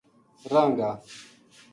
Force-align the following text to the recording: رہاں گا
رہاں 0.51 0.69
گا 0.79 0.89